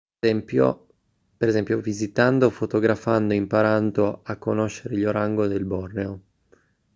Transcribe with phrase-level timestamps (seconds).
[1.37, 6.21] per esempio visitando fotografando e imparando a conoscere gli orango del borneo